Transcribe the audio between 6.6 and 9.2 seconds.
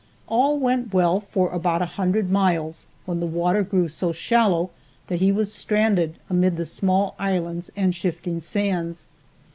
small islands and shifting sands.